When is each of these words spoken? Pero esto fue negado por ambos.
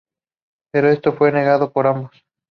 Pero 0.71 0.89
esto 0.89 1.13
fue 1.13 1.31
negado 1.31 1.71
por 1.71 1.85
ambos. 1.85 2.25